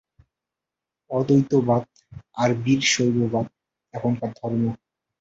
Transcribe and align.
অদ্বৈতবাদ 1.11 1.83
আর 2.35 2.49
বীরশৈববাদ 2.63 3.45
এখানকার 3.93 4.31
ধর্ম। 4.39 4.63